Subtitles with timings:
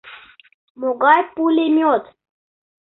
[0.79, 2.03] —Могай пулемёт?